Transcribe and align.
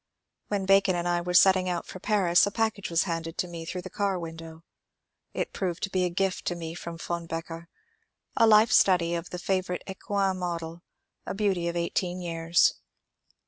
When 0.47 0.65
Bacon 0.65 0.95
and 0.95 1.07
I 1.07 1.21
were 1.21 1.35
setting 1.35 1.69
out 1.69 1.85
for 1.85 1.99
Paris 1.99 2.47
a 2.47 2.51
package 2.51 2.89
was 2.89 3.03
handed 3.03 3.37
to 3.37 3.47
me 3.47 3.65
through 3.65 3.83
the 3.83 3.89
car 3.91 4.17
window. 4.17 4.63
It 5.31 5.53
proved 5.53 5.83
to 5.83 5.91
be 5.91 6.05
a 6.05 6.09
gift 6.09 6.45
to 6.45 6.55
me 6.55 6.73
from 6.73 6.97
Von 6.97 7.27
Becker— 7.27 7.67
a 8.35 8.47
life 8.47 8.71
study 8.71 9.13
of 9.13 9.29
the 9.29 9.37
favorite 9.37 9.83
Eoouen 9.85 10.37
model, 10.39 10.81
a 11.27 11.35
beauty 11.35 11.67
of 11.67 11.75
eighteen 11.75 12.19
years. 12.19 12.73